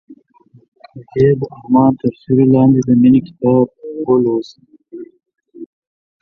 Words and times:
هغې 1.09 1.27
د 1.39 1.41
آرمان 1.57 1.91
تر 2.01 2.11
سیوري 2.19 2.45
لاندې 2.55 2.79
د 2.87 2.89
مینې 3.01 3.21
کتاب 3.27 3.65
ولوست. 4.07 4.55